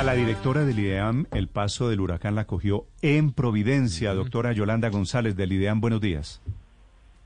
[0.00, 4.14] A la directora del IDEAM, el paso del huracán la cogió en Providencia.
[4.14, 6.40] Doctora Yolanda González del IDEAM, buenos días.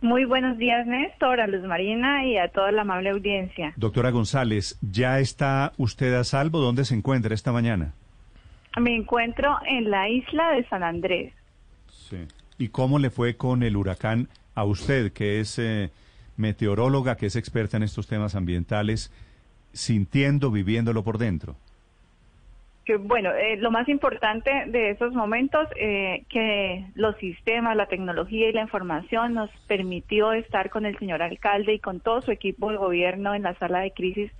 [0.00, 3.74] Muy buenos días, Néstor, a Luz Marina y a toda la amable audiencia.
[3.76, 6.58] Doctora González, ¿ya está usted a salvo?
[6.58, 7.94] ¿Dónde se encuentra esta mañana?
[8.76, 11.32] Me encuentro en la isla de San Andrés.
[11.86, 12.26] Sí.
[12.58, 15.92] ¿Y cómo le fue con el huracán a usted, que es eh,
[16.36, 19.12] meteoróloga, que es experta en estos temas ambientales,
[19.72, 21.54] sintiendo, viviéndolo por dentro?
[22.84, 28.48] Que bueno, eh, lo más importante de esos momentos, eh, que los sistemas, la tecnología
[28.48, 32.70] y la información nos permitió estar con el señor alcalde y con todo su equipo
[32.70, 34.30] de gobierno en la sala de crisis,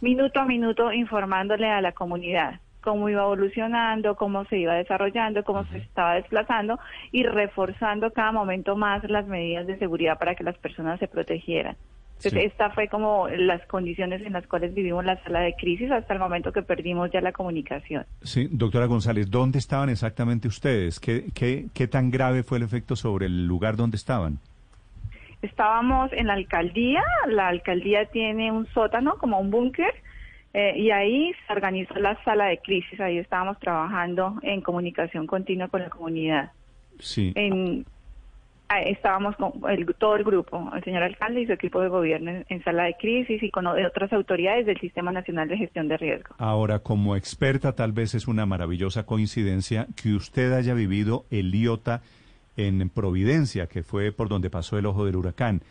[0.00, 5.64] minuto a minuto informándole a la comunidad cómo iba evolucionando, cómo se iba desarrollando, cómo
[5.66, 6.78] se estaba desplazando
[7.12, 11.76] y reforzando cada momento más las medidas de seguridad para que las personas se protegieran.
[12.22, 16.12] Entonces, esta fue como las condiciones en las cuales vivimos la sala de crisis hasta
[16.12, 18.04] el momento que perdimos ya la comunicación.
[18.22, 21.00] Sí, doctora González, ¿dónde estaban exactamente ustedes?
[21.00, 24.38] ¿Qué, qué, qué tan grave fue el efecto sobre el lugar donde estaban?
[25.40, 29.94] Estábamos en la alcaldía, la alcaldía tiene un sótano como un búnker
[30.52, 35.68] eh, y ahí se organizó la sala de crisis, ahí estábamos trabajando en comunicación continua
[35.68, 36.52] con la comunidad.
[36.98, 37.32] Sí.
[37.34, 37.86] En,
[38.78, 42.64] estábamos con el, todo el grupo, el señor alcalde y su equipo de gobierno en,
[42.64, 46.34] sala de crisis y con otras autoridades del Sistema Nacional de Gestión de Riesgo.
[46.38, 52.02] Ahora, como experta, tal vez es una maravillosa coincidencia que usted haya vivido el IOTA
[52.56, 55.62] en Providencia, que fue por donde pasó el ojo del huracán.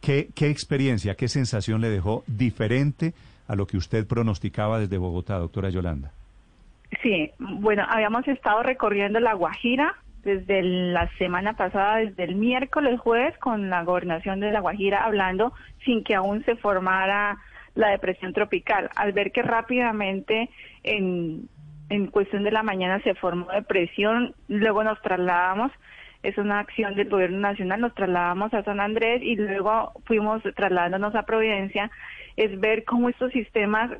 [0.00, 3.14] ¿Qué, qué experiencia, qué sensación le dejó diferente
[3.48, 6.12] a lo que usted pronosticaba desde Bogotá, doctora Yolanda?
[7.02, 13.36] Sí, bueno, habíamos estado recorriendo la Guajira, desde la semana pasada, desde el miércoles, jueves,
[13.38, 15.52] con la gobernación de La Guajira hablando
[15.84, 17.38] sin que aún se formara
[17.74, 18.90] la depresión tropical.
[18.96, 20.50] Al ver que rápidamente
[20.82, 21.48] en,
[21.88, 25.72] en cuestión de la mañana se formó depresión, luego nos trasladamos,
[26.22, 31.14] es una acción del gobierno nacional, nos trasladamos a San Andrés y luego fuimos trasladándonos
[31.16, 31.90] a Providencia,
[32.36, 33.90] es ver cómo estos sistemas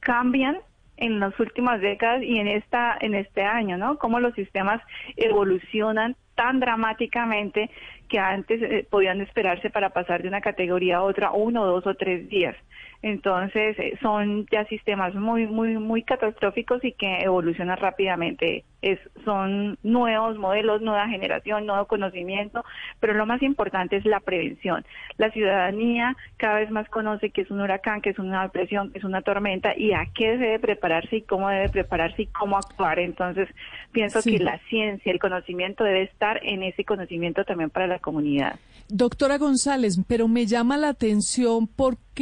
[0.00, 0.58] cambian
[0.96, 3.98] en las últimas décadas y en esta en este año, ¿no?
[3.98, 4.80] Cómo los sistemas
[5.16, 7.70] evolucionan tan dramáticamente
[8.08, 11.94] que antes eh, podían esperarse para pasar de una categoría a otra uno, dos o
[11.94, 12.56] tres días.
[13.02, 18.64] Entonces, eh, son ya sistemas muy, muy, muy catastróficos y que evolucionan rápidamente.
[18.84, 22.64] Es, son nuevos modelos, nueva generación, nuevo conocimiento,
[23.00, 24.84] pero lo más importante es la prevención.
[25.16, 28.98] La ciudadanía cada vez más conoce que es un huracán, que es una depresión, que
[28.98, 32.98] es una tormenta y a qué debe prepararse y cómo debe prepararse y cómo actuar.
[32.98, 33.48] Entonces,
[33.92, 38.58] pienso que la ciencia, el conocimiento debe estar en ese conocimiento también para la comunidad.
[38.88, 42.13] Doctora González, pero me llama la atención porque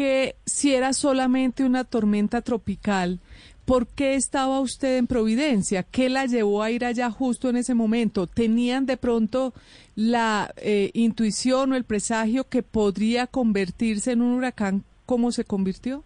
[0.44, 3.20] si era solamente una tormenta tropical,
[3.64, 5.82] ¿por qué estaba usted en Providencia?
[5.82, 8.26] ¿Qué la llevó a ir allá justo en ese momento?
[8.26, 9.52] ¿Tenían de pronto
[9.94, 16.02] la eh, intuición o el presagio que podría convertirse en un huracán como se convirtió?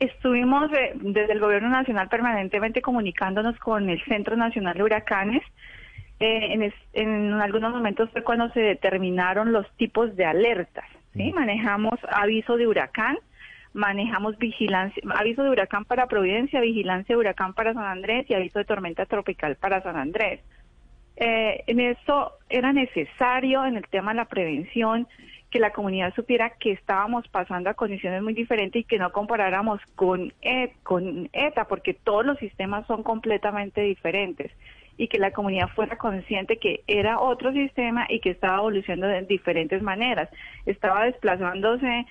[0.00, 5.42] Estuvimos eh, desde el Gobierno Nacional permanentemente comunicándonos con el Centro Nacional de Huracanes
[6.20, 10.84] eh, en, algunos momentos fue cuando se determinaron los tipos de alertas.
[11.14, 11.32] ¿Sí?
[11.32, 13.18] Manejamos aviso de huracán,
[13.72, 18.58] manejamos vigilancia, aviso de huracán para Providencia, vigilancia de huracán para San Andrés y aviso
[18.58, 20.40] de tormenta tropical para San Andrés.
[21.16, 25.08] Eh, en eso era necesario, en el tema de la prevención,
[25.50, 29.80] que la comunidad supiera que estábamos pasando a condiciones muy diferentes y que no comparáramos
[29.96, 34.52] con, e, con ETA, porque todos los sistemas son completamente diferentes
[34.98, 39.22] y que la comunidad fuera consciente que era otro sistema y que estaba evolucionando de
[39.22, 40.28] diferentes maneras.
[40.66, 42.04] Estaba desplazándose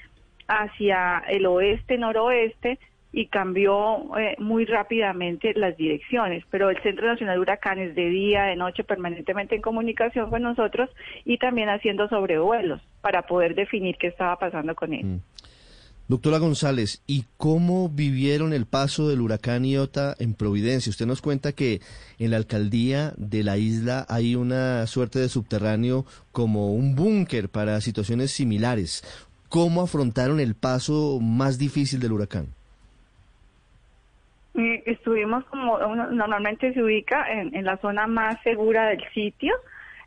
[0.48, 2.80] hacia el oeste, noroeste,
[3.12, 8.44] y cambió eh, muy rápidamente las direcciones, pero el Centro Nacional de Huracanes de día,
[8.44, 10.90] de noche, permanentemente en comunicación con nosotros
[11.26, 15.06] y también haciendo sobrevuelos para poder definir qué estaba pasando con él.
[15.06, 15.22] Mm.
[16.10, 20.90] Doctora González, ¿y cómo vivieron el paso del huracán Iota en Providencia?
[20.90, 21.82] Usted nos cuenta que
[22.18, 27.82] en la alcaldía de la isla hay una suerte de subterráneo como un búnker para
[27.82, 29.04] situaciones similares.
[29.50, 32.48] ¿Cómo afrontaron el paso más difícil del huracán?
[34.86, 39.54] estuvimos como normalmente se ubica en, la zona más segura del sitio,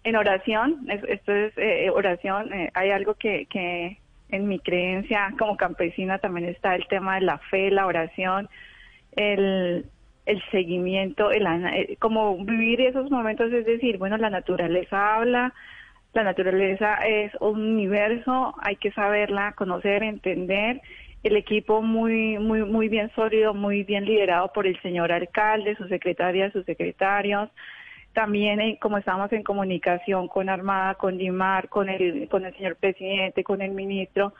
[0.03, 0.87] en oración.
[0.89, 2.53] esto es eh, oración.
[2.53, 4.00] Eh, hay algo que, que
[4.31, 8.49] en mi creencia como campesina también está el tema de la fe, la oración,
[9.17, 9.87] el,
[10.27, 15.53] el seguimiento, el, eh, como vivir esos momentos, es decir, bueno, la naturaleza habla,
[16.13, 20.81] la naturaleza es un universo, hay que saberla, conocer, entender.
[21.23, 25.87] El equipo muy, muy, muy bien sólido, muy bien liderado por el señor alcalde, su
[25.87, 27.51] secretaria, sus secretarios.
[28.13, 32.77] También, eh, como estamos en comunicación con Armada, con Dimar, con el, con el señor
[32.77, 34.35] presidente, con el ministro,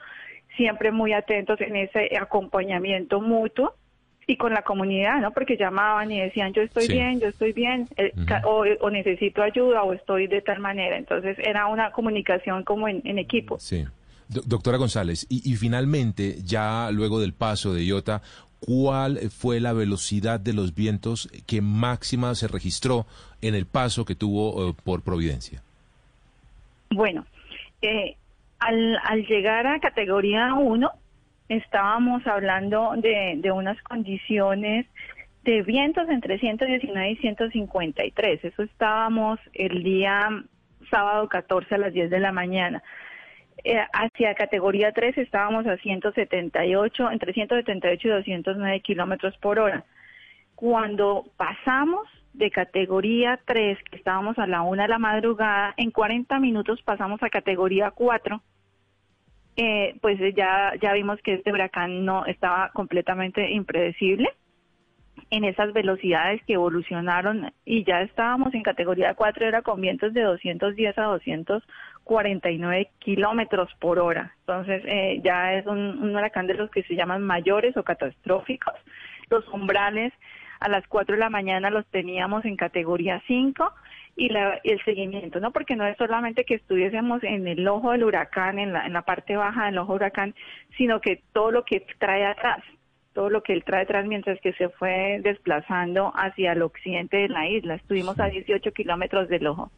[0.57, 3.75] siempre muy atentos en ese acompañamiento mutuo
[4.27, 5.31] y con la comunidad, ¿no?
[5.31, 8.13] Porque llamaban y decían, yo estoy bien, yo estoy bien, eh,
[8.45, 10.97] o, necesito ayuda, o estoy de tal manera.
[10.97, 13.59] Entonces era una comunicación como en, equipo.
[13.59, 13.85] Sí.
[14.27, 18.21] doctora González, y, finalmente, ya luego del paso de Iota,
[18.65, 23.05] ¿cuál fue la velocidad de los vientos que máxima se registró
[23.41, 25.61] en el paso que tuvo eh, por Providencia?
[26.91, 27.25] Bueno,
[27.81, 28.15] eh,
[28.59, 30.89] al, al llegar a categoría 1,
[31.49, 34.85] estábamos hablando de, de unas condiciones
[35.43, 38.45] de vientos entre 119 y 153.
[38.45, 40.43] Eso estábamos el día
[40.89, 42.83] sábado 14 a las 10 de la mañana.
[43.63, 49.83] Eh, hacia categoría 3 estábamos a 178, entre 178 y 209 kilómetros por hora.
[50.55, 56.39] Cuando pasamos de categoría 3, que estábamos a la 1 de la madrugada, en 40
[56.39, 58.41] minutos pasamos a categoría 4
[59.57, 64.29] eh, pues ya, ya vimos que este huracán no estaba completamente impredecible
[65.29, 70.21] en esas velocidades que evolucionaron y ya estábamos en categoría 4, era con vientos de
[70.21, 71.03] 210 a
[72.05, 74.35] 249 kilómetros por hora.
[74.41, 78.73] Entonces eh, ya es un, un, huracán de los que se llaman mayores o catastróficos.
[79.29, 80.13] Los umbrales
[80.59, 83.73] a las 4 de la mañana los teníamos en categoría 5
[84.15, 85.51] y, la, el seguimiento, ¿no?
[85.51, 89.01] Porque no es solamente que estuviésemos en el ojo del huracán, en la, en la
[89.03, 90.35] parte baja del ojo del huracán,
[90.77, 92.63] sino que todo lo que trae atrás,
[93.13, 97.29] todo lo que él trae atrás mientras que se fue desplazando hacia el occidente de
[97.29, 97.75] la isla.
[97.75, 99.71] Estuvimos a 18 kilómetros del ojo.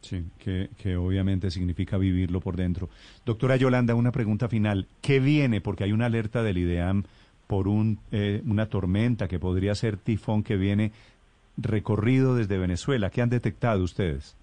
[0.00, 2.88] Sí, que, que, obviamente significa vivirlo por dentro.
[3.26, 4.86] Doctora Yolanda, una pregunta final.
[5.00, 5.60] ¿Qué viene?
[5.60, 7.04] Porque hay una alerta del IDEAM
[7.48, 10.92] por un, eh, una tormenta que podría ser tifón que viene
[11.56, 13.10] recorrido desde Venezuela.
[13.10, 14.36] ¿Qué han detectado ustedes?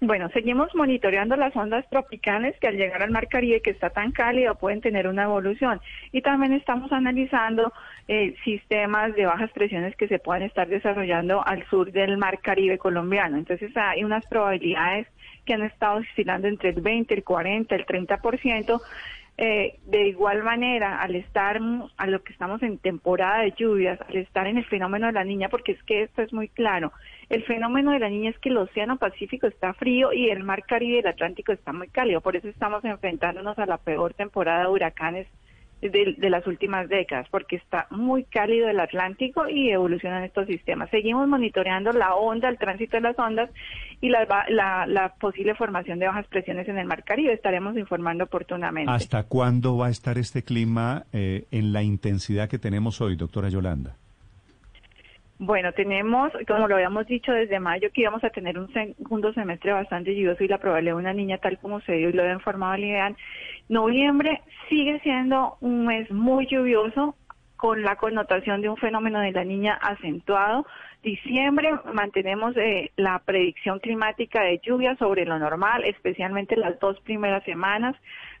[0.00, 4.12] Bueno, seguimos monitoreando las ondas tropicales que al llegar al Mar Caribe, que está tan
[4.12, 5.80] cálido, pueden tener una evolución.
[6.12, 7.72] Y también estamos analizando
[8.06, 12.76] eh, sistemas de bajas presiones que se puedan estar desarrollando al sur del Mar Caribe
[12.76, 13.38] colombiano.
[13.38, 15.06] Entonces hay unas probabilidades
[15.46, 18.80] que han estado oscilando entre el 20, el 40, el 30%.
[19.38, 21.60] Eh, de igual manera, al estar,
[21.98, 25.24] a lo que estamos en temporada de lluvias, al estar en el fenómeno de la
[25.24, 26.90] niña, porque es que esto es muy claro,
[27.28, 30.64] el fenómeno de la niña es que el Océano Pacífico está frío y el Mar
[30.64, 34.60] Caribe y el Atlántico está muy cálido, por eso estamos enfrentándonos a la peor temporada
[34.60, 35.28] de huracanes
[35.80, 40.90] de, las últimas décadas, porque está muy cálido el Atlántico y evolucionan estos sistemas.
[40.90, 43.50] Seguimos monitoreando la onda, el tránsito de las ondas
[44.00, 47.32] y la, la, posible formación de bajas presiones en el Mar Caribe.
[47.32, 48.90] Estaremos informando oportunamente.
[48.90, 53.48] ¿Hasta cuándo va a estar este clima eh, en la intensidad que tenemos hoy, doctora
[53.48, 53.96] Yolanda?
[55.38, 59.72] Bueno, tenemos, como lo habíamos dicho desde mayo, que íbamos a tener un segundo semestre
[59.72, 62.34] bastante lluvioso y la probabilidad de una niña tal como se dio y lo había
[62.34, 63.16] informado el IDEAN.
[63.68, 64.40] Noviembre
[64.70, 67.16] sigue siendo un mes muy lluvioso
[67.56, 70.66] con la connotación de un fenómeno de la niña acentuado.
[71.02, 77.44] Diciembre mantenemos eh, la predicción climática de lluvia sobre lo normal, especialmente las dos primeras
[77.44, 77.94] semanas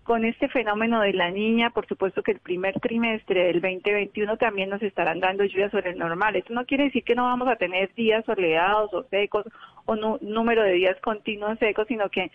[0.06, 4.70] con este fenómeno de la niña, por supuesto que el primer trimestre del 2021 también
[4.70, 6.36] nos estarán dando lluvias sobre el normal.
[6.36, 9.44] Esto no quiere decir que no vamos a tener días soleados o secos
[9.84, 12.30] o número de días continuos secos, sino que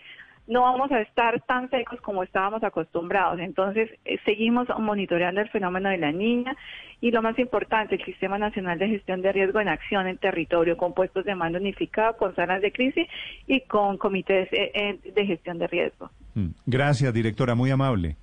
[0.46, 3.40] no vamos a estar tan secos como estábamos acostumbrados.
[3.40, 6.54] Entonces, eh, seguimos monitoreando el fenómeno de la niña
[7.00, 10.76] y lo más importante, el Sistema Nacional de Gestión de Riesgo en Acción en Territorio,
[10.76, 13.08] con puestos de mando unificado, con salas de crisis
[13.46, 16.10] y con comités eh, eh, de gestión de riesgo.
[16.34, 16.48] Mm.
[16.66, 18.16] Gracias, directora, muy amable.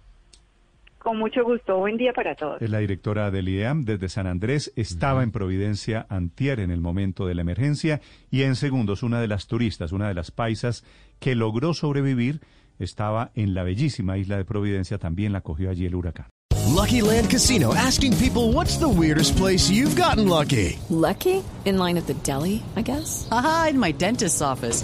[0.99, 1.77] Con mucho gusto.
[1.77, 2.61] Buen día para todos.
[2.61, 4.73] Es la directora del IDEAM desde San Andrés.
[4.75, 9.27] Estaba en Providencia antier en el momento de la emergencia y en segundos una de
[9.27, 10.83] las turistas, una de las paisas
[11.19, 12.41] que logró sobrevivir,
[12.79, 14.97] estaba en la bellísima isla de Providencia.
[14.97, 16.27] También la cogió allí el huracán.
[16.67, 20.77] Lucky Land Casino asking people what's the weirdest place you've gotten lucky?
[20.89, 21.43] Lucky?
[21.65, 23.27] In line at the deli, I guess?
[23.31, 24.83] Aha, in my dentist's office.